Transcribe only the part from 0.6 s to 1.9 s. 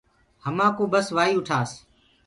ڪوُ بس ڪوآ اُٺاس۔